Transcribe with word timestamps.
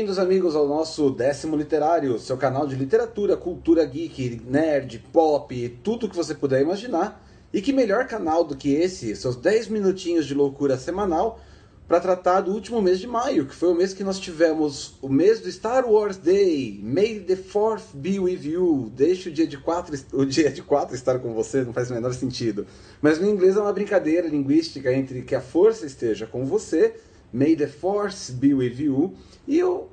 Bem-vindos, 0.00 0.18
amigos, 0.18 0.56
ao 0.56 0.66
nosso 0.66 1.10
décimo 1.10 1.54
literário, 1.54 2.18
seu 2.18 2.34
canal 2.38 2.66
de 2.66 2.74
literatura, 2.74 3.36
cultura 3.36 3.84
geek, 3.84 4.40
nerd, 4.48 5.04
pop, 5.12 5.78
tudo 5.84 6.08
que 6.08 6.16
você 6.16 6.34
puder 6.34 6.62
imaginar. 6.62 7.22
E 7.52 7.60
que 7.60 7.70
melhor 7.70 8.06
canal 8.06 8.42
do 8.42 8.56
que 8.56 8.72
esse, 8.72 9.14
seus 9.14 9.36
10 9.36 9.68
minutinhos 9.68 10.24
de 10.24 10.32
loucura 10.32 10.78
semanal, 10.78 11.38
para 11.86 12.00
tratar 12.00 12.40
do 12.40 12.50
último 12.50 12.80
mês 12.80 12.98
de 12.98 13.06
maio, 13.06 13.44
que 13.44 13.54
foi 13.54 13.68
o 13.72 13.74
mês 13.74 13.92
que 13.92 14.02
nós 14.02 14.18
tivemos 14.18 14.94
o 15.02 15.08
mês 15.10 15.38
do 15.38 15.52
Star 15.52 15.86
Wars 15.86 16.16
Day. 16.16 16.80
May 16.82 17.20
the 17.20 17.36
Fourth 17.36 17.92
be 17.92 18.18
with 18.18 18.40
you. 18.42 18.90
Deixe 18.96 19.28
o 19.28 19.32
dia 19.32 19.46
de 19.46 19.58
4 19.58 19.98
o 20.14 20.24
dia 20.24 20.50
de 20.50 20.62
quatro 20.62 20.94
estar 20.94 21.18
com 21.18 21.34
você, 21.34 21.62
não 21.62 21.74
faz 21.74 21.90
o 21.90 21.94
menor 21.94 22.14
sentido. 22.14 22.66
Mas 23.02 23.20
no 23.20 23.28
inglês 23.28 23.54
é 23.54 23.60
uma 23.60 23.72
brincadeira 23.72 24.26
linguística 24.26 24.90
entre 24.94 25.20
que 25.20 25.34
a 25.34 25.42
força 25.42 25.84
esteja 25.84 26.26
com 26.26 26.46
você 26.46 26.94
May 27.32 27.54
the 27.54 27.66
Force 27.66 28.32
be 28.32 28.54
with 28.54 28.80
you. 28.80 29.14
E 29.46 29.62
o 29.62 29.88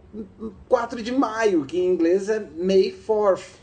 4 0.68 1.02
de 1.02 1.12
maio, 1.12 1.66
que 1.66 1.78
em 1.78 1.88
inglês 1.88 2.30
é 2.30 2.40
May 2.58 2.94
4th. 3.08 3.58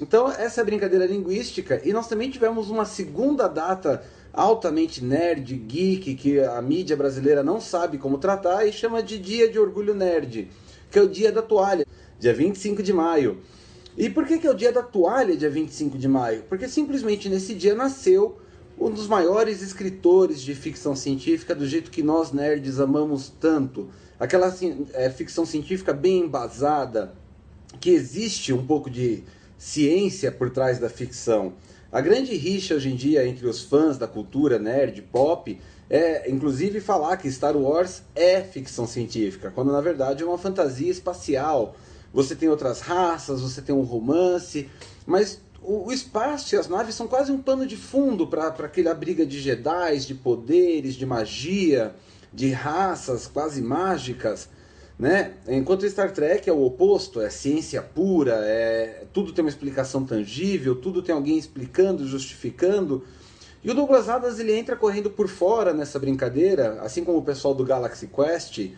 Então, 0.00 0.30
essa 0.30 0.60
é 0.60 0.64
brincadeira 0.64 1.06
linguística. 1.06 1.80
E 1.84 1.92
nós 1.92 2.08
também 2.08 2.30
tivemos 2.30 2.70
uma 2.70 2.84
segunda 2.84 3.46
data 3.46 4.02
altamente 4.32 5.04
nerd, 5.04 5.54
geek, 5.54 6.14
que 6.14 6.40
a 6.40 6.60
mídia 6.62 6.96
brasileira 6.96 7.42
não 7.42 7.60
sabe 7.60 7.98
como 7.98 8.18
tratar 8.18 8.66
e 8.66 8.72
chama 8.72 9.02
de 9.02 9.18
Dia 9.18 9.48
de 9.48 9.58
Orgulho 9.58 9.94
Nerd, 9.94 10.48
que 10.90 10.98
é 10.98 11.02
o 11.02 11.08
Dia 11.08 11.30
da 11.30 11.42
Toalha, 11.42 11.86
dia 12.18 12.32
25 12.32 12.82
de 12.82 12.92
maio. 12.92 13.38
E 13.96 14.08
por 14.08 14.26
que, 14.26 14.38
que 14.38 14.46
é 14.46 14.50
o 14.50 14.54
Dia 14.54 14.72
da 14.72 14.82
Toalha, 14.82 15.36
dia 15.36 15.50
25 15.50 15.98
de 15.98 16.08
maio? 16.08 16.44
Porque 16.48 16.66
simplesmente 16.66 17.28
nesse 17.28 17.54
dia 17.54 17.74
nasceu 17.74 18.38
um 18.78 18.90
dos 18.90 19.06
maiores 19.06 19.62
escritores 19.62 20.42
de 20.42 20.54
ficção 20.54 20.96
científica 20.96 21.54
do 21.54 21.66
jeito 21.66 21.90
que 21.90 22.02
nós 22.02 22.32
nerds 22.32 22.80
amamos 22.80 23.32
tanto. 23.40 23.90
Aquela 24.18 24.46
assim, 24.46 24.86
é, 24.92 25.10
ficção 25.10 25.44
científica 25.44 25.92
bem 25.92 26.20
embasada, 26.20 27.14
que 27.80 27.90
existe 27.90 28.52
um 28.52 28.64
pouco 28.64 28.90
de 28.90 29.24
ciência 29.58 30.30
por 30.30 30.50
trás 30.50 30.78
da 30.78 30.88
ficção. 30.88 31.54
A 31.90 32.00
grande 32.00 32.34
rixa 32.34 32.74
hoje 32.74 32.90
em 32.90 32.96
dia 32.96 33.26
entre 33.26 33.46
os 33.46 33.62
fãs 33.62 33.98
da 33.98 34.08
cultura 34.08 34.58
nerd 34.58 35.02
pop 35.02 35.58
é, 35.92 36.30
inclusive, 36.30 36.80
falar 36.80 37.18
que 37.18 37.30
Star 37.30 37.54
Wars 37.54 38.02
é 38.14 38.40
ficção 38.40 38.86
científica, 38.86 39.52
quando 39.54 39.70
na 39.70 39.80
verdade 39.82 40.22
é 40.22 40.26
uma 40.26 40.38
fantasia 40.38 40.90
espacial. 40.90 41.76
Você 42.14 42.34
tem 42.34 42.48
outras 42.48 42.80
raças, 42.80 43.42
você 43.42 43.60
tem 43.60 43.74
um 43.74 43.82
romance, 43.82 44.70
mas 45.04 45.38
o, 45.64 45.88
o, 45.88 45.92
espaço 45.92 46.54
e 46.54 46.58
as 46.58 46.68
naves 46.68 46.94
são 46.94 47.06
quase 47.06 47.30
um 47.30 47.40
pano 47.40 47.66
de 47.66 47.76
fundo 47.76 48.26
para 48.26 48.48
aquela 48.48 48.94
briga 48.94 49.24
de 49.24 49.40
Jedi, 49.40 49.98
de 49.98 50.14
poderes, 50.14 50.94
de 50.94 51.06
magia, 51.06 51.94
de 52.32 52.50
raças 52.50 53.26
quase 53.26 53.62
mágicas. 53.62 54.48
Né? 54.98 55.34
Enquanto 55.48 55.88
Star 55.88 56.12
Trek 56.12 56.48
é 56.48 56.52
o 56.52 56.64
oposto, 56.64 57.20
é 57.20 57.30
ciência 57.30 57.80
pura, 57.82 58.40
é 58.44 59.04
tudo 59.12 59.32
tem 59.32 59.44
uma 59.44 59.48
explicação 59.48 60.04
tangível, 60.04 60.74
tudo 60.74 61.02
tem 61.02 61.14
alguém 61.14 61.38
explicando, 61.38 62.06
justificando. 62.06 63.04
E 63.64 63.70
o 63.70 63.74
Douglas 63.74 64.08
Adams 64.08 64.38
ele 64.38 64.56
entra 64.56 64.76
correndo 64.76 65.10
por 65.10 65.28
fora 65.28 65.72
nessa 65.72 65.98
brincadeira, 65.98 66.80
assim 66.82 67.04
como 67.04 67.18
o 67.18 67.22
pessoal 67.22 67.54
do 67.54 67.64
Galaxy 67.64 68.08
Quest, 68.08 68.70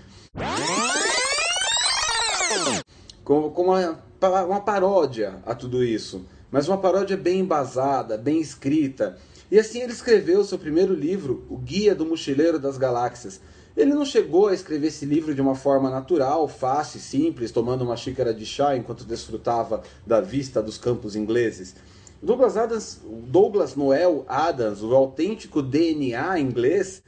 com, 3.24 3.50
com 3.50 3.62
uma, 3.62 3.98
uma 4.46 4.60
paródia 4.60 5.42
a 5.46 5.54
tudo 5.54 5.82
isso 5.82 6.26
mas 6.54 6.68
uma 6.68 6.78
paródia 6.78 7.16
bem 7.16 7.40
embasada, 7.40 8.16
bem 8.16 8.40
escrita. 8.40 9.18
E 9.50 9.58
assim 9.58 9.80
ele 9.80 9.92
escreveu 9.92 10.44
seu 10.44 10.56
primeiro 10.56 10.94
livro, 10.94 11.44
O 11.50 11.56
Guia 11.56 11.96
do 11.96 12.06
Mochileiro 12.06 12.60
das 12.60 12.78
Galáxias. 12.78 13.40
Ele 13.76 13.92
não 13.92 14.04
chegou 14.04 14.46
a 14.46 14.54
escrever 14.54 14.86
esse 14.86 15.04
livro 15.04 15.34
de 15.34 15.40
uma 15.40 15.56
forma 15.56 15.90
natural, 15.90 16.46
fácil 16.46 16.98
e 16.98 17.00
simples, 17.00 17.50
tomando 17.50 17.82
uma 17.82 17.96
xícara 17.96 18.32
de 18.32 18.46
chá 18.46 18.76
enquanto 18.76 19.04
desfrutava 19.04 19.82
da 20.06 20.20
vista 20.20 20.62
dos 20.62 20.78
campos 20.78 21.16
ingleses. 21.16 21.74
Douglas 22.22 22.56
Adams, 22.56 23.00
Douglas 23.04 23.74
Noel 23.74 24.24
Adams, 24.28 24.80
o 24.80 24.94
autêntico 24.94 25.60
DNA 25.60 26.38
inglês, 26.38 27.02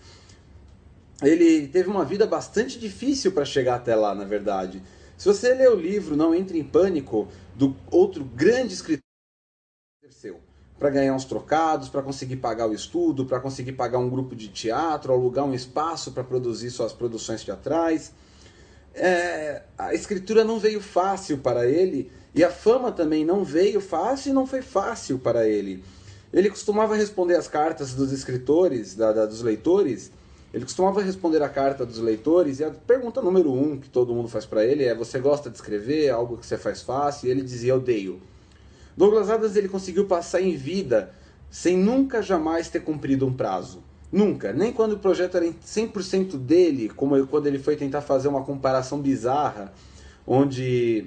ele 1.23 1.69
teve 1.69 1.89
uma 1.89 2.05
vida 2.05 2.27
bastante 2.27 2.81
difícil 2.81 3.31
para 3.31 3.45
chegar 3.45 3.77
até 3.77 3.95
lá, 3.95 4.12
na 4.12 4.25
verdade. 4.25 4.83
Se 5.17 5.29
você 5.29 5.55
ler 5.55 5.71
o 5.71 5.77
livro 5.77 6.17
Não 6.17 6.35
Entre 6.35 6.59
em 6.59 6.65
Pânico, 6.65 7.29
do 7.55 7.77
outro 7.93 8.25
grande 8.25 8.75
escritor 8.75 9.06
exerceu 10.06 10.39
para 10.78 10.91
ganhar 10.91 11.15
uns 11.15 11.25
trocados, 11.25 11.89
para 11.89 12.03
conseguir 12.03 12.37
pagar 12.37 12.69
o 12.69 12.75
estudo, 12.75 13.25
para 13.25 13.41
conseguir 13.41 13.72
pagar 13.72 13.99
um 13.99 14.11
grupo 14.11 14.37
de 14.37 14.49
teatro, 14.49 15.12
alugar 15.12 15.44
um 15.44 15.55
espaço 15.55 16.12
para 16.12 16.22
produzir 16.22 16.71
suas 16.71 16.93
produções 16.93 17.43
teatrais. 17.43 18.12
É, 18.94 19.62
a 19.77 19.94
escritura 19.94 20.44
não 20.44 20.59
veio 20.59 20.81
fácil 20.81 21.39
para 21.39 21.67
ele 21.67 22.12
e 22.34 22.44
a 22.44 22.50
fama 22.50 22.93
também 22.93 23.25
não 23.25 23.43
veio 23.43 23.81
fácil 23.81 24.31
e 24.31 24.33
não 24.34 24.47
foi 24.47 24.61
fácil 24.61 25.19
para 25.19 25.49
ele. 25.49 25.83
Ele 26.33 26.50
costumava 26.50 26.94
responder 26.94 27.37
as 27.37 27.49
cartas 27.49 27.94
dos 27.94 28.12
escritores, 28.12 28.94
da, 28.94 29.12
da, 29.12 29.25
dos 29.25 29.41
leitores. 29.41 30.12
Ele 30.53 30.65
costumava 30.65 31.00
responder 31.00 31.43
a 31.43 31.49
carta 31.49 31.87
dos 31.87 31.99
leitores 31.99 32.61
e 32.61 32.65
a 32.65 32.71
pergunta 32.71 33.23
número 33.23 33.50
um 33.50 33.78
que 33.78 33.88
todo 33.88 34.15
mundo 34.15 34.28
faz 34.28 34.44
para 34.44 34.65
ele 34.65 34.84
é: 34.84 34.94
Você 34.94 35.19
gosta 35.19 35.49
de 35.49 35.56
escrever? 35.56 36.11
Algo 36.11 36.37
que 36.37 36.44
você 36.44 36.59
faz 36.59 36.83
fácil? 36.83 37.28
E 37.28 37.31
ele 37.31 37.43
dizia: 37.43 37.75
odeio. 37.75 38.21
Douglas 38.97 39.29
Adams 39.29 39.57
ele 39.57 39.69
conseguiu 39.69 40.07
passar 40.07 40.41
em 40.41 40.57
vida 40.57 41.12
sem 41.51 41.77
nunca 41.77 42.23
jamais 42.23 42.69
ter 42.69 42.81
cumprido 42.81 43.27
um 43.27 43.33
prazo. 43.33 43.83
Nunca. 44.11 44.53
Nem 44.53 44.73
quando 44.73 44.93
o 44.93 44.99
projeto 44.99 45.37
era 45.37 45.47
100% 45.47 46.39
dele, 46.39 46.89
como 46.89 47.27
quando 47.27 47.47
ele 47.47 47.59
foi 47.59 47.77
tentar 47.77 48.01
fazer 48.01 48.29
uma 48.29 48.45
comparação 48.45 49.01
bizarra, 49.01 49.73
onde 50.27 51.06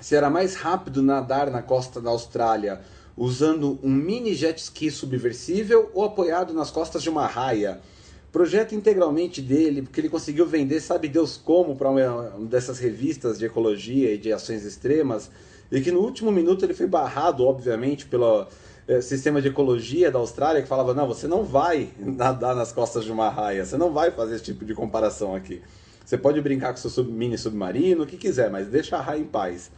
se 0.00 0.14
era 0.14 0.30
mais 0.30 0.54
rápido 0.54 1.02
nadar 1.02 1.50
na 1.50 1.62
costa 1.62 2.00
da 2.00 2.10
Austrália 2.10 2.80
usando 3.16 3.78
um 3.82 3.90
mini 3.90 4.32
jet 4.34 4.60
ski 4.60 4.90
subversível 4.90 5.90
ou 5.92 6.04
apoiado 6.04 6.54
nas 6.54 6.70
costas 6.70 7.02
de 7.02 7.10
uma 7.10 7.26
raia. 7.26 7.80
Projeto 8.30 8.74
integralmente 8.74 9.42
dele, 9.42 9.82
porque 9.82 10.00
ele 10.00 10.08
conseguiu 10.08 10.46
vender, 10.46 10.80
sabe 10.80 11.08
Deus 11.08 11.36
como, 11.36 11.74
para 11.74 11.90
uma 11.90 12.46
dessas 12.46 12.78
revistas 12.78 13.38
de 13.38 13.46
ecologia 13.46 14.12
e 14.12 14.18
de 14.18 14.32
ações 14.32 14.64
extremas 14.64 15.30
e 15.70 15.80
que 15.80 15.90
no 15.90 16.00
último 16.00 16.32
minuto 16.32 16.64
ele 16.64 16.74
foi 16.74 16.86
barrado, 16.86 17.44
obviamente, 17.44 18.06
pelo 18.06 18.46
é, 18.86 19.00
sistema 19.00 19.42
de 19.42 19.48
ecologia 19.48 20.10
da 20.10 20.18
Austrália, 20.18 20.62
que 20.62 20.68
falava: 20.68 20.94
não, 20.94 21.06
você 21.06 21.26
não 21.26 21.44
vai 21.44 21.90
nadar 21.98 22.56
nas 22.56 22.72
costas 22.72 23.04
de 23.04 23.12
uma 23.12 23.28
raia, 23.28 23.64
você 23.64 23.76
não 23.76 23.92
vai 23.92 24.10
fazer 24.10 24.36
esse 24.36 24.44
tipo 24.44 24.64
de 24.64 24.74
comparação 24.74 25.34
aqui. 25.34 25.60
Você 26.04 26.16
pode 26.16 26.40
brincar 26.40 26.72
com 26.72 26.78
seu 26.78 26.88
sub, 26.88 27.12
mini 27.12 27.36
submarino, 27.36 28.04
o 28.04 28.06
que 28.06 28.16
quiser, 28.16 28.50
mas 28.50 28.66
deixa 28.66 28.96
a 28.96 29.00
raia 29.00 29.20
em 29.20 29.24
paz. 29.24 29.70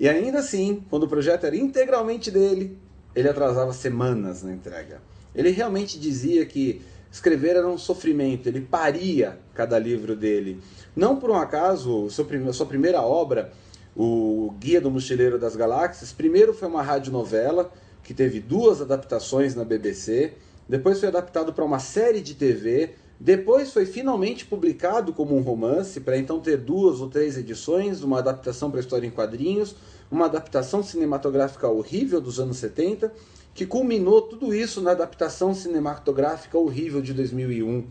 E 0.00 0.08
ainda 0.08 0.38
assim, 0.38 0.82
quando 0.88 1.02
o 1.02 1.08
projeto 1.08 1.44
era 1.44 1.54
integralmente 1.54 2.30
dele, 2.30 2.78
ele 3.14 3.28
atrasava 3.28 3.72
semanas 3.74 4.42
na 4.42 4.50
entrega. 4.50 5.02
Ele 5.34 5.50
realmente 5.50 6.00
dizia 6.00 6.46
que 6.46 6.80
escrever 7.10 7.56
era 7.56 7.68
um 7.68 7.76
sofrimento, 7.76 8.46
ele 8.48 8.62
paria 8.62 9.38
cada 9.52 9.78
livro 9.78 10.16
dele. 10.16 10.58
Não 10.96 11.16
por 11.16 11.30
um 11.30 11.36
acaso, 11.36 12.08
sua 12.08 12.66
primeira 12.66 13.02
obra 13.02 13.52
o 13.96 14.54
Guia 14.58 14.80
do 14.80 14.90
Mochileiro 14.90 15.38
das 15.38 15.56
Galáxias. 15.56 16.12
Primeiro 16.12 16.54
foi 16.54 16.68
uma 16.68 16.82
radionovela 16.82 17.72
que 18.02 18.14
teve 18.14 18.40
duas 18.40 18.80
adaptações 18.80 19.54
na 19.54 19.64
BBC, 19.64 20.32
depois 20.68 20.98
foi 20.98 21.08
adaptado 21.08 21.52
para 21.52 21.64
uma 21.64 21.78
série 21.78 22.20
de 22.20 22.34
TV, 22.34 22.94
depois 23.20 23.72
foi 23.72 23.86
finalmente 23.86 24.44
publicado 24.44 25.12
como 25.12 25.36
um 25.36 25.42
romance, 25.42 26.00
para 26.00 26.16
então 26.16 26.40
ter 26.40 26.56
duas 26.56 27.00
ou 27.00 27.08
três 27.08 27.36
edições, 27.36 28.02
uma 28.02 28.18
adaptação 28.18 28.70
para 28.70 28.80
história 28.80 29.06
em 29.06 29.10
quadrinhos, 29.10 29.76
uma 30.10 30.24
adaptação 30.24 30.82
cinematográfica 30.82 31.68
horrível 31.68 32.20
dos 32.20 32.40
anos 32.40 32.56
70, 32.56 33.12
que 33.54 33.66
culminou 33.66 34.22
tudo 34.22 34.52
isso 34.54 34.80
na 34.80 34.92
adaptação 34.92 35.54
cinematográfica 35.54 36.58
horrível 36.58 37.00
de 37.00 37.12
2001 37.12 37.86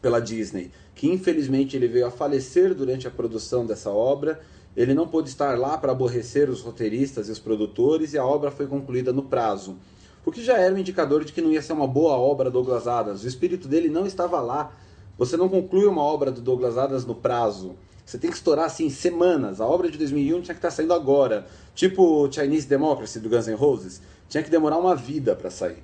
pela 0.00 0.20
Disney, 0.20 0.70
que 0.94 1.08
infelizmente 1.08 1.76
ele 1.76 1.88
veio 1.88 2.06
a 2.06 2.10
falecer 2.10 2.74
durante 2.74 3.08
a 3.08 3.10
produção 3.10 3.66
dessa 3.66 3.90
obra 3.90 4.40
ele 4.76 4.92
não 4.92 5.08
pôde 5.08 5.30
estar 5.30 5.58
lá 5.58 5.78
para 5.78 5.92
aborrecer 5.92 6.50
os 6.50 6.60
roteiristas 6.60 7.28
e 7.28 7.32
os 7.32 7.38
produtores 7.38 8.12
e 8.12 8.18
a 8.18 8.24
obra 8.24 8.50
foi 8.50 8.66
concluída 8.66 9.12
no 9.12 9.22
prazo. 9.22 9.76
O 10.24 10.30
que 10.30 10.44
já 10.44 10.58
era 10.58 10.74
um 10.74 10.78
indicador 10.78 11.24
de 11.24 11.32
que 11.32 11.40
não 11.40 11.50
ia 11.50 11.62
ser 11.62 11.72
uma 11.72 11.86
boa 11.86 12.16
obra 12.16 12.50
Douglas 12.50 12.86
Adams. 12.86 13.24
O 13.24 13.28
espírito 13.28 13.66
dele 13.66 13.88
não 13.88 14.04
estava 14.04 14.40
lá. 14.40 14.72
Você 15.16 15.36
não 15.36 15.48
conclui 15.48 15.86
uma 15.86 16.02
obra 16.02 16.30
do 16.30 16.42
Douglas 16.42 16.76
Adams 16.76 17.06
no 17.06 17.14
prazo. 17.14 17.76
Você 18.04 18.18
tem 18.18 18.28
que 18.28 18.36
estourar 18.36 18.66
assim 18.66 18.90
semanas. 18.90 19.60
A 19.60 19.66
obra 19.66 19.90
de 19.90 19.96
2001 19.96 20.42
tinha 20.42 20.54
que 20.54 20.58
estar 20.58 20.70
saindo 20.70 20.92
agora. 20.92 21.46
Tipo 21.74 22.28
Chinese 22.30 22.66
Democracy 22.66 23.18
do 23.18 23.30
Guns 23.30 23.46
N' 23.46 23.54
Roses. 23.54 24.02
Tinha 24.28 24.42
que 24.42 24.50
demorar 24.50 24.76
uma 24.76 24.94
vida 24.94 25.34
para 25.34 25.48
sair. 25.48 25.82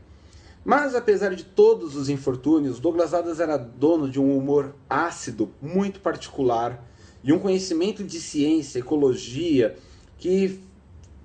Mas 0.65 0.95
apesar 0.95 1.35
de 1.35 1.45
todos 1.45 1.97
os 1.97 2.09
infortúnios, 2.09 2.79
Douglas 2.79 3.15
Adams 3.15 3.41
era 3.41 3.57
dono 3.57 4.09
de 4.09 4.21
um 4.21 4.37
humor 4.37 4.75
ácido 4.89 5.51
muito 5.63 6.01
particular 6.01 6.83
e 7.25 7.33
um 7.33 7.39
conhecimento 7.39 8.03
de 8.03 8.21
ciência, 8.21 8.81
ecologia, 8.81 9.77
que 10.19 10.61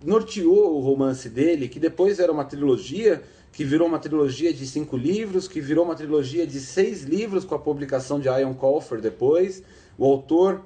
norteou 0.04 0.76
o 0.76 0.80
romance 0.80 1.30
dele, 1.30 1.68
que 1.68 1.80
depois 1.80 2.20
era 2.20 2.32
uma 2.32 2.46
trilogia, 2.46 3.24
que 3.52 3.64
virou 3.64 3.88
uma 3.88 3.98
trilogia 3.98 4.54
de 4.54 4.68
cinco 4.68 4.96
livros, 4.96 5.48
que 5.48 5.60
virou 5.60 5.84
uma 5.84 5.96
trilogia 5.96 6.46
de 6.46 6.60
seis 6.60 7.04
livros 7.04 7.44
com 7.44 7.56
a 7.56 7.60
publicação 7.60 8.20
de 8.20 8.28
Ian 8.28 8.54
Colfer 8.54 9.02
depois. 9.02 9.64
O 9.98 10.06
autor 10.06 10.64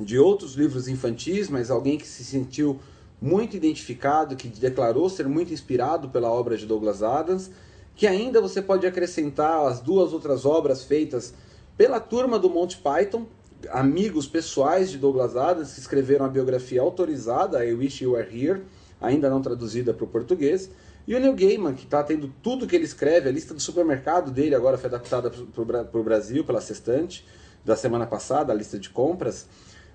de 0.00 0.18
outros 0.18 0.54
livros 0.54 0.88
infantis, 0.88 1.48
mas 1.48 1.70
alguém 1.70 1.98
que 1.98 2.06
se 2.06 2.24
sentiu 2.24 2.78
muito 3.20 3.56
identificado, 3.56 4.36
que 4.36 4.48
declarou 4.48 5.08
ser 5.08 5.28
muito 5.28 5.52
inspirado 5.52 6.08
pela 6.08 6.30
obra 6.30 6.56
de 6.56 6.66
Douglas 6.66 7.02
Adams, 7.02 7.50
que 7.94 8.06
ainda 8.06 8.40
você 8.40 8.60
pode 8.60 8.86
acrescentar 8.86 9.66
as 9.66 9.80
duas 9.80 10.12
outras 10.12 10.44
obras 10.44 10.84
feitas 10.84 11.34
pela 11.76 11.98
turma 11.98 12.38
do 12.38 12.48
Monty 12.50 12.78
Python, 12.78 13.26
amigos 13.70 14.26
pessoais 14.26 14.90
de 14.90 14.98
Douglas 14.98 15.36
Adams, 15.36 15.72
que 15.74 15.80
escreveram 15.80 16.24
a 16.24 16.28
biografia 16.28 16.80
autorizada, 16.80 17.64
I 17.64 17.74
Wish 17.74 18.04
You 18.04 18.12
Were 18.12 18.28
Here, 18.28 18.62
ainda 19.00 19.28
não 19.28 19.40
traduzida 19.42 19.92
para 19.92 20.04
o 20.04 20.08
português, 20.08 20.70
e 21.06 21.14
o 21.14 21.20
Neil 21.20 21.34
Gaiman, 21.34 21.74
que 21.74 21.84
está 21.84 22.02
tendo 22.02 22.32
tudo 22.42 22.66
que 22.66 22.74
ele 22.74 22.84
escreve, 22.84 23.28
a 23.28 23.32
lista 23.32 23.54
do 23.54 23.60
supermercado 23.60 24.30
dele 24.30 24.54
agora 24.54 24.76
foi 24.76 24.88
adaptada 24.88 25.30
para 25.30 26.00
o 26.00 26.02
Brasil 26.02 26.44
pela 26.44 26.60
Sextante, 26.60 27.24
da 27.64 27.76
semana 27.76 28.06
passada, 28.06 28.52
a 28.52 28.56
lista 28.56 28.78
de 28.78 28.90
compras, 28.90 29.46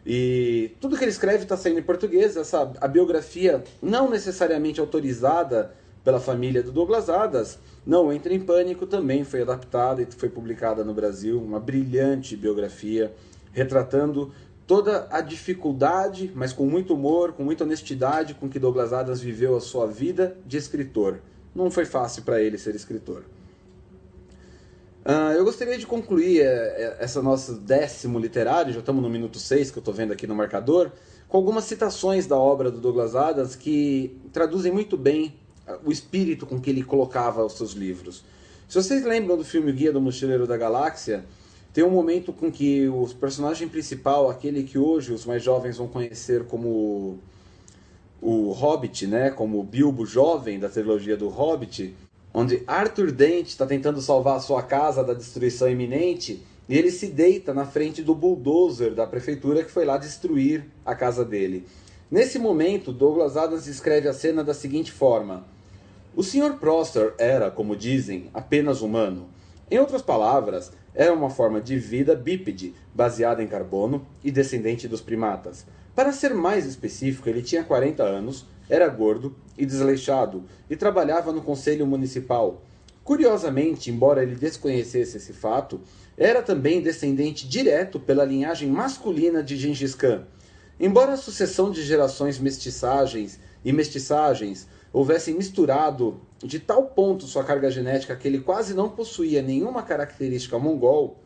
e 0.05 0.75
tudo 0.79 0.97
que 0.97 1.03
ele 1.03 1.11
escreve 1.11 1.43
está 1.43 1.55
saindo 1.55 1.79
em 1.79 1.83
português. 1.83 2.35
Essa 2.35 2.71
a 2.81 2.87
biografia 2.87 3.63
não 3.81 4.09
necessariamente 4.09 4.79
autorizada 4.79 5.73
pela 6.03 6.19
família 6.19 6.63
do 6.63 6.71
Douglas 6.71 7.09
Adams, 7.09 7.59
não 7.85 8.11
entra 8.11 8.33
em 8.33 8.39
pânico, 8.39 8.87
também 8.87 9.23
foi 9.23 9.43
adaptada 9.43 10.01
e 10.01 10.07
foi 10.09 10.29
publicada 10.29 10.83
no 10.83 10.93
Brasil, 10.93 11.39
uma 11.39 11.59
brilhante 11.59 12.35
biografia 12.35 13.13
retratando 13.51 14.31
toda 14.65 15.07
a 15.11 15.19
dificuldade, 15.19 16.31
mas 16.33 16.53
com 16.53 16.65
muito 16.65 16.93
humor, 16.93 17.33
com 17.33 17.43
muita 17.43 17.63
honestidade, 17.63 18.33
com 18.33 18.47
que 18.47 18.57
Douglas 18.57 18.93
Adams 18.93 19.19
viveu 19.19 19.55
a 19.55 19.59
sua 19.59 19.85
vida 19.85 20.37
de 20.45 20.57
escritor. 20.57 21.19
Não 21.53 21.69
foi 21.69 21.85
fácil 21.85 22.23
para 22.23 22.41
ele 22.41 22.57
ser 22.57 22.73
escritor. 22.75 23.25
Uh, 25.03 25.33
eu 25.35 25.43
gostaria 25.43 25.77
de 25.77 25.85
concluir 25.85 26.41
uh, 26.41 26.95
essa 26.99 27.21
nosso 27.21 27.55
décimo 27.55 28.19
literário, 28.19 28.71
já 28.71 28.79
estamos 28.79 29.01
no 29.01 29.09
minuto 29.09 29.39
6 29.39 29.71
que 29.71 29.77
eu 29.79 29.81
estou 29.81 29.93
vendo 29.93 30.13
aqui 30.13 30.27
no 30.27 30.35
marcador, 30.35 30.91
com 31.27 31.37
algumas 31.37 31.63
citações 31.63 32.27
da 32.27 32.37
obra 32.37 32.69
do 32.69 32.79
Douglas 32.79 33.15
Adams 33.15 33.55
que 33.55 34.15
traduzem 34.31 34.71
muito 34.71 34.95
bem 34.95 35.35
uh, 35.67 35.79
o 35.83 35.91
espírito 35.91 36.45
com 36.45 36.61
que 36.61 36.69
ele 36.69 36.83
colocava 36.83 37.43
os 37.43 37.53
seus 37.53 37.71
livros. 37.71 38.23
Se 38.69 38.75
vocês 38.75 39.03
lembram 39.03 39.35
do 39.35 39.43
filme 39.43 39.71
Guia 39.71 39.91
do 39.91 39.99
Mochileiro 39.99 40.45
da 40.45 40.55
Galáxia, 40.55 41.25
tem 41.73 41.83
um 41.83 41.89
momento 41.89 42.33
com 42.33 42.51
que 42.51 42.87
o 42.89 43.07
personagem 43.19 43.67
principal, 43.67 44.29
aquele 44.29 44.63
que 44.63 44.77
hoje 44.77 45.13
os 45.13 45.25
mais 45.25 45.41
jovens 45.41 45.77
vão 45.77 45.87
conhecer 45.87 46.43
como 46.45 47.19
o 48.21 48.51
Hobbit, 48.51 49.07
né, 49.07 49.31
como 49.31 49.59
o 49.59 49.63
Bilbo 49.63 50.05
jovem 50.05 50.59
da 50.59 50.69
trilogia 50.69 51.15
do 51.15 51.29
Hobbit, 51.29 51.95
onde 52.33 52.61
Arthur 52.67 53.11
Dent 53.11 53.47
está 53.47 53.65
tentando 53.65 54.01
salvar 54.01 54.35
a 54.35 54.41
sua 54.41 54.61
casa 54.61 55.03
da 55.03 55.13
destruição 55.13 55.69
iminente 55.69 56.43
e 56.67 56.77
ele 56.77 56.91
se 56.91 57.07
deita 57.07 57.53
na 57.53 57.65
frente 57.65 58.03
do 58.03 58.13
bulldozer 58.13 58.93
da 58.93 59.07
prefeitura 59.07 59.63
que 59.63 59.71
foi 59.71 59.85
lá 59.85 59.97
destruir 59.97 60.65
a 60.85 60.93
casa 60.93 61.25
dele. 61.25 61.65
Nesse 62.09 62.37
momento, 62.37 62.91
Douglas 62.91 63.37
Adams 63.37 63.67
escreve 63.67 64.07
a 64.07 64.13
cena 64.13 64.43
da 64.43 64.53
seguinte 64.53 64.91
forma: 64.91 65.45
O 66.15 66.21
Sr. 66.21 66.57
Prosser 66.59 67.13
era, 67.17 67.49
como 67.49 67.75
dizem, 67.75 68.29
apenas 68.33 68.81
humano. 68.81 69.29
Em 69.69 69.79
outras 69.79 70.01
palavras, 70.01 70.71
era 70.93 71.13
uma 71.13 71.29
forma 71.29 71.61
de 71.61 71.77
vida 71.77 72.15
bípede, 72.15 72.73
baseada 72.93 73.41
em 73.41 73.47
carbono 73.47 74.05
e 74.23 74.31
descendente 74.31 74.87
dos 74.87 75.01
primatas. 75.01 75.65
Para 75.95 76.11
ser 76.11 76.33
mais 76.33 76.65
específico, 76.65 77.27
ele 77.27 77.41
tinha 77.41 77.63
40 77.63 78.03
anos, 78.03 78.45
era 78.69 78.87
gordo 78.87 79.35
e 79.57 79.65
desleixado 79.65 80.43
e 80.69 80.75
trabalhava 80.75 81.31
no 81.31 81.41
conselho 81.41 81.85
municipal. 81.85 82.61
Curiosamente, 83.03 83.89
embora 83.89 84.23
ele 84.23 84.35
desconhecesse 84.35 85.17
esse 85.17 85.33
fato, 85.33 85.81
era 86.17 86.41
também 86.41 86.81
descendente 86.81 87.47
direto 87.47 87.99
pela 87.99 88.23
linhagem 88.23 88.69
masculina 88.69 89.43
de 89.43 89.57
Gengis 89.57 89.95
Khan. 89.95 90.25
Embora 90.79 91.13
a 91.13 91.17
sucessão 91.17 91.71
de 91.71 91.83
gerações 91.83 92.39
mestiçagens 92.39 93.39
e 93.65 93.73
mestiçagens 93.73 94.67
houvessem 94.93 95.35
misturado 95.35 96.19
de 96.39 96.59
tal 96.59 96.83
ponto 96.83 97.25
sua 97.25 97.43
carga 97.43 97.71
genética 97.71 98.15
que 98.15 98.27
ele 98.27 98.39
quase 98.39 98.73
não 98.73 98.89
possuía 98.89 99.41
nenhuma 99.41 99.83
característica 99.83 100.59
mongol, 100.59 101.17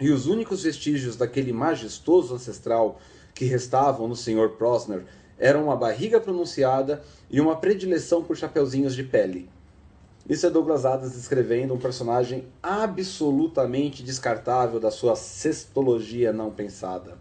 e 0.00 0.10
os 0.10 0.26
únicos 0.26 0.62
vestígios 0.62 1.16
daquele 1.16 1.52
majestoso 1.52 2.34
ancestral 2.34 3.00
que 3.34 3.44
restavam 3.44 4.06
no 4.06 4.14
Sr. 4.14 4.50
Prosner 4.56 5.04
eram 5.38 5.64
uma 5.64 5.76
barriga 5.76 6.20
pronunciada 6.20 7.02
e 7.30 7.40
uma 7.40 7.56
predileção 7.56 8.22
por 8.22 8.36
chapeuzinhos 8.36 8.94
de 8.94 9.04
pele. 9.04 9.48
Isso 10.28 10.46
é 10.46 10.50
Douglas 10.50 10.84
Adams 10.84 11.12
descrevendo 11.12 11.72
um 11.72 11.78
personagem 11.78 12.46
absolutamente 12.62 14.02
descartável 14.02 14.78
da 14.78 14.90
sua 14.90 15.16
cestologia 15.16 16.32
não 16.32 16.50
pensada. 16.50 17.16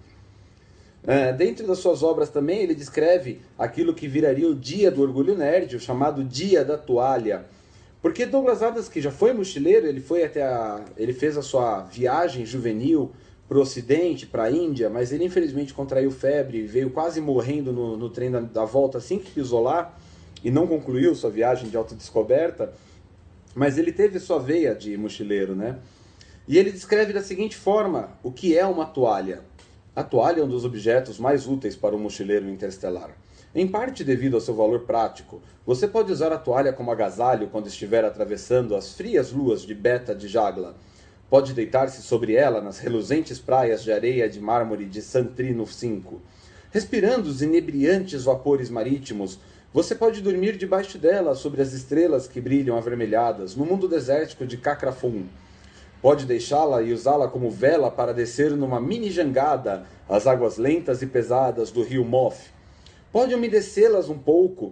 É, 1.08 1.32
dentro 1.32 1.66
das 1.66 1.80
suas 1.80 2.04
obras 2.04 2.30
também 2.30 2.60
ele 2.60 2.76
descreve 2.76 3.40
aquilo 3.58 3.94
que 3.94 4.10
viraria 4.10 4.46
o 4.46 4.54
Dia 4.54 4.92
do 4.92 5.02
Orgulho 5.02 5.38
Nerd, 5.38 5.74
o 5.74 5.80
chamado 5.80 6.22
Dia 6.22 6.66
da 6.66 6.78
Toalha. 6.78 7.46
Porque 8.02 8.26
Douglas 8.26 8.62
Adams, 8.62 8.90
que 8.90 9.00
já 9.00 9.10
foi 9.10 9.32
mochileiro, 9.32 9.88
ele 9.88 10.02
foi 10.02 10.26
até 10.26 10.44
a, 10.44 10.84
ele 10.98 11.14
fez 11.14 11.38
a 11.38 11.42
sua 11.42 11.84
viagem 11.84 12.46
juvenil 12.46 13.10
para 13.48 13.58
o 13.58 13.62
Ocidente, 13.62 14.26
para 14.26 14.44
a 14.44 14.52
Índia, 14.52 14.90
mas 14.90 15.14
ele 15.14 15.24
infelizmente 15.24 15.74
contraiu 15.74 16.12
febre, 16.12 16.64
veio 16.64 16.90
quase 16.90 17.22
morrendo 17.22 17.72
no, 17.72 17.96
no 17.96 18.10
trem 18.10 18.30
da, 18.30 18.42
da, 18.42 18.66
volta 18.66 18.98
assim 18.98 19.18
que 19.18 19.42
lá 19.42 19.98
e 20.44 20.52
não 20.52 20.68
concluiu 20.68 21.16
sua 21.16 21.30
viagem 21.30 21.70
de 21.70 21.78
autodescoberta, 21.78 22.74
mas 23.56 23.78
ele 23.78 23.94
teve 23.94 24.20
sua 24.20 24.40
veia 24.40 24.76
de 24.76 24.98
mochileiro, 24.98 25.56
né? 25.56 25.78
E 26.46 26.58
ele 26.58 26.70
descreve 26.70 27.14
da 27.14 27.22
seguinte 27.22 27.56
forma 27.56 28.12
o 28.22 28.30
que 28.30 28.58
é 28.58 28.66
uma 28.66 28.86
toalha. 28.86 29.42
A 29.98 30.04
toalha 30.04 30.42
é 30.42 30.44
um 30.44 30.48
dos 30.48 30.64
objetos 30.64 31.18
mais 31.18 31.48
úteis 31.48 31.76
para 31.76 31.96
o 31.96 32.00
mochileiro 32.00 32.48
interestelar. 32.48 33.18
Em 33.56 33.68
parte 33.68 34.04
devido 34.04 34.36
ao 34.36 34.40
seu 34.40 34.54
valor 34.54 34.82
prático, 34.82 35.42
você 35.66 35.88
pode 35.88 36.12
usar 36.12 36.32
a 36.32 36.38
toalha 36.38 36.72
como 36.72 36.92
agasalho 36.92 37.48
quando 37.48 37.66
estiver 37.66 38.06
atravessando 38.06 38.76
as 38.76 38.94
frias 38.94 39.32
luas 39.32 39.64
de 39.64 39.74
Beta 39.74 40.14
de 40.14 40.28
Jagla 40.28 40.76
Pode 41.32 41.52
deitar-se 41.52 42.04
sobre 42.04 42.36
ela 42.36 42.62
nas 42.62 42.78
reluzentes 42.78 43.40
praias 43.40 43.82
de 43.82 43.92
areia 43.92 44.30
de 44.30 44.40
mármore 44.40 44.86
de 44.86 45.02
Santrino 45.02 45.66
V. 45.66 46.20
Respirando 46.70 47.28
os 47.28 47.42
inebriantes 47.42 48.26
vapores 48.26 48.70
marítimos, 48.70 49.40
você 49.74 49.96
pode 49.96 50.22
dormir 50.22 50.58
debaixo 50.58 51.00
dela 51.00 51.34
sobre 51.34 51.60
as 51.60 51.74
estrelas 51.74 52.28
que 52.28 52.40
brilham 52.40 52.78
avermelhadas 52.78 53.56
no 53.56 53.66
mundo 53.66 53.88
desértico 53.88 54.46
de 54.46 54.58
Cacrafum. 54.58 55.26
Pode 56.08 56.26
deixá-la 56.26 56.82
e 56.82 56.94
usá-la 56.94 57.28
como 57.28 57.52
vela 57.52 57.92
para 57.92 58.14
descer 58.14 58.52
numa 58.52 58.80
mini 58.80 59.12
jangada 59.12 59.86
às 60.08 60.26
águas 60.26 60.56
lentas 60.56 61.02
e 61.02 61.06
pesadas 61.06 61.70
do 61.70 61.84
rio 61.84 62.06
Moth. 62.06 62.38
Pode 63.12 63.36
umedecê-las 63.36 64.08
um 64.08 64.18
pouco 64.18 64.72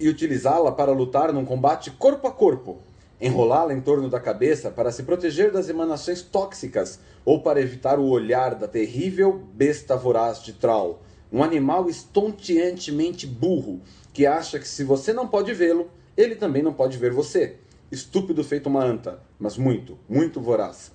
e 0.00 0.08
utilizá-la 0.08 0.72
para 0.72 0.92
lutar 0.92 1.30
num 1.30 1.44
combate 1.44 1.90
corpo 1.90 2.26
a 2.26 2.30
corpo 2.30 2.78
enrolá-la 3.20 3.74
em 3.74 3.80
torno 3.82 4.08
da 4.08 4.18
cabeça 4.18 4.70
para 4.70 4.90
se 4.90 5.02
proteger 5.02 5.52
das 5.52 5.68
emanações 5.68 6.22
tóxicas 6.22 6.98
ou 7.22 7.42
para 7.42 7.60
evitar 7.60 7.98
o 7.98 8.08
olhar 8.08 8.54
da 8.54 8.66
terrível 8.66 9.42
besta 9.52 9.94
voraz 9.94 10.42
de 10.42 10.54
Troll, 10.54 11.00
um 11.30 11.42
animal 11.42 11.90
estonteantemente 11.90 13.26
burro 13.26 13.82
que 14.14 14.24
acha 14.24 14.58
que 14.58 14.66
se 14.66 14.82
você 14.82 15.12
não 15.12 15.28
pode 15.28 15.52
vê-lo, 15.52 15.90
ele 16.16 16.34
também 16.34 16.62
não 16.62 16.72
pode 16.72 16.96
ver 16.96 17.12
você. 17.12 17.56
Estúpido 17.90 18.42
feito 18.42 18.68
uma 18.68 18.84
anta, 18.84 19.20
mas 19.38 19.56
muito, 19.56 19.96
muito 20.08 20.40
voraz. 20.40 20.90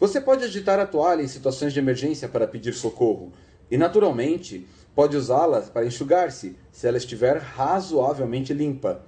Você 0.00 0.20
pode 0.20 0.42
agitar 0.42 0.80
a 0.80 0.86
toalha 0.86 1.22
em 1.22 1.28
situações 1.28 1.72
de 1.72 1.78
emergência 1.78 2.28
para 2.28 2.48
pedir 2.48 2.74
socorro, 2.74 3.30
e 3.70 3.76
naturalmente 3.76 4.66
pode 4.92 5.16
usá-la 5.16 5.60
para 5.60 5.86
enxugar-se, 5.86 6.56
se 6.72 6.88
ela 6.88 6.96
estiver 6.96 7.38
razoavelmente 7.38 8.52
limpa. 8.52 9.04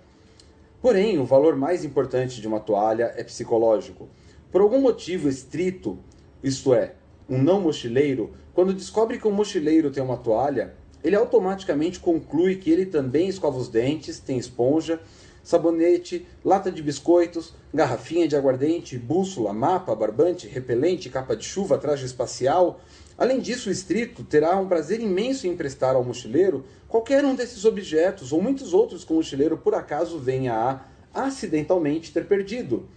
Porém, 0.81 1.19
o 1.19 1.25
valor 1.25 1.57
mais 1.57 1.85
importante 1.85 2.41
de 2.41 2.47
uma 2.47 2.61
toalha 2.61 3.13
é 3.17 3.25
psicológico. 3.25 4.09
Por 4.53 4.61
algum 4.61 4.81
motivo 4.81 5.29
estrito, 5.29 5.99
isto 6.41 6.73
é, 6.73 6.95
um 7.29 7.43
não 7.43 7.61
mochileiro, 7.61 8.33
quando 8.55 8.73
descobre 8.73 9.19
que 9.19 9.27
um 9.27 9.33
mochileiro 9.33 9.91
tem 9.91 10.03
uma 10.03 10.17
toalha, 10.17 10.75
ele 11.03 11.17
automaticamente 11.17 11.99
conclui 11.99 12.57
que 12.57 12.71
ele 12.71 12.87
também 12.87 13.29
escova 13.29 13.59
os 13.59 13.69
dentes, 13.69 14.21
tem 14.21 14.39
esponja, 14.39 15.01
sabonete, 15.45 16.27
lata 16.45 16.73
de 16.73 16.83
biscoitos, 16.83 17.55
garrafinha 17.73 18.27
de 18.27 18.35
aguardente, 18.35 18.99
bússola, 18.99 19.53
mapa, 19.53 19.95
barbante, 19.95 20.49
repelente, 20.49 21.09
capa 21.09 21.37
de 21.37 21.45
chuva, 21.45 21.79
traje 21.79 22.05
espacial, 22.05 22.81
Além 23.17 23.39
disso, 23.39 23.69
o 23.69 23.73
estrito 23.73 24.25
terá 24.25 24.57
um 24.57 24.67
prazer 24.67 25.01
imenso 25.01 25.47
em 25.47 25.51
emprestar 25.51 25.95
ao 25.95 26.03
mochileiro 26.03 26.65
qualquer 26.89 27.25
um 27.25 27.35
desses 27.35 27.65
objetos 27.65 28.33
ou 28.33 28.43
muitos 28.43 28.75
outros 28.75 29.05
que 29.05 29.13
o 29.13 29.17
mochileiro 29.17 29.57
por 29.57 29.75
acaso 29.75 30.19
venha 30.19 30.55
a 30.55 31.25
acidentalmente 31.25 32.13
ter 32.13 32.27
perdido. 32.27 32.89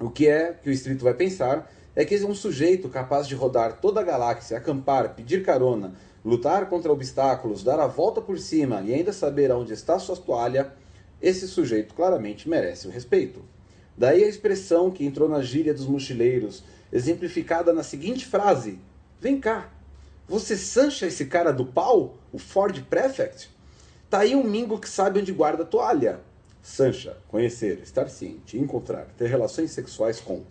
O 0.00 0.08
que 0.08 0.26
é 0.26 0.54
que 0.54 0.70
o 0.70 0.72
estrito 0.72 1.04
vai 1.04 1.12
pensar 1.12 1.70
é 1.94 2.02
que 2.02 2.14
é 2.14 2.24
um 2.24 2.34
sujeito 2.34 2.88
capaz 2.88 3.28
de 3.28 3.34
rodar 3.34 3.78
toda 3.78 4.00
a 4.00 4.04
galáxia, 4.04 4.56
acampar, 4.56 5.14
pedir 5.14 5.44
carona, 5.44 5.92
lutar 6.24 6.66
contra 6.70 6.90
obstáculos, 6.90 7.62
dar 7.62 7.78
a 7.78 7.86
volta 7.86 8.22
por 8.22 8.38
cima 8.38 8.80
e 8.80 8.94
ainda 8.94 9.12
saber 9.12 9.52
onde 9.52 9.74
está 9.74 9.98
sua 9.98 10.16
toalha, 10.16 10.72
esse 11.22 11.46
sujeito 11.46 11.94
claramente 11.94 12.48
merece 12.48 12.88
o 12.88 12.90
respeito. 12.90 13.42
Daí 13.96 14.24
a 14.24 14.28
expressão 14.28 14.90
que 14.90 15.04
entrou 15.04 15.28
na 15.28 15.40
gíria 15.40 15.72
dos 15.72 15.86
mochileiros, 15.86 16.64
exemplificada 16.92 17.72
na 17.72 17.82
seguinte 17.82 18.26
frase: 18.26 18.78
Vem 19.20 19.38
cá. 19.40 19.70
Você 20.28 20.56
sancha 20.56 21.06
esse 21.06 21.26
cara 21.26 21.52
do 21.52 21.64
pau? 21.64 22.18
O 22.32 22.38
Ford 22.38 22.80
Prefect? 22.88 23.50
Tá 24.08 24.20
aí 24.20 24.34
um 24.34 24.44
mingo 24.44 24.78
que 24.78 24.88
sabe 24.88 25.20
onde 25.20 25.32
guarda 25.32 25.62
a 25.62 25.66
toalha. 25.66 26.20
Sancha, 26.62 27.16
conhecer, 27.28 27.80
estar 27.82 28.08
ciente, 28.08 28.58
encontrar, 28.58 29.06
ter 29.16 29.28
relações 29.28 29.70
sexuais 29.70 30.20
com. 30.20 30.42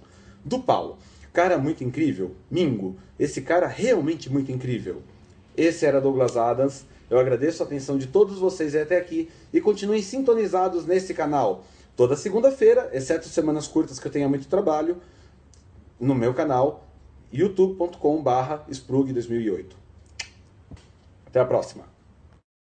Do 0.44 0.60
pau. 0.60 0.98
Cara 1.34 1.58
muito 1.58 1.84
incrível. 1.84 2.36
Mingo. 2.50 2.98
Esse 3.20 3.42
cara 3.42 3.68
realmente 3.68 4.30
muito 4.30 4.52
incrível. 4.52 5.02
Esse 5.62 5.86
era 5.86 6.02
Douglas 6.02 6.36
Adams. 6.36 6.84
Eu 7.08 7.20
agradeço 7.20 7.62
a 7.62 7.68
atenção 7.68 7.96
de 7.96 8.08
todos 8.08 8.40
vocês 8.40 8.76
até 8.76 8.98
aqui 8.98 9.30
e 9.54 9.62
continuem 9.62 10.02
sintonizados 10.02 10.88
nesse 10.88 11.14
canal. 11.14 11.64
Toda 11.96 12.16
segunda-feira, 12.16 12.90
exceto 12.92 13.28
semanas 13.28 13.68
curtas 13.68 14.00
que 14.00 14.08
eu 14.08 14.12
tenha 14.12 14.28
muito 14.28 14.48
trabalho, 14.48 14.98
no 16.00 16.16
meu 16.16 16.34
canal 16.34 16.88
youtube.com/sprug2008. 17.32 19.76
Até 21.28 21.40
a 21.40 21.46
próxima. 21.46 21.91